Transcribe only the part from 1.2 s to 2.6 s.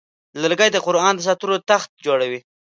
ساتلو تخت جوړوي.